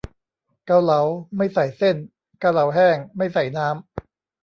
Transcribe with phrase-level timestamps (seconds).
[0.65, 1.01] เกาเหลา
[1.35, 1.95] ไม่ใส่เส้น
[2.39, 3.77] เกาเหลาแห้ง ไม่ใส่น้ำ